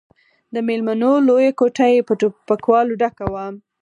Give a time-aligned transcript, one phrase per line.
[0.53, 3.45] د ميلمنو لويه کوټه يې په ټوپکوالو ډکه وه.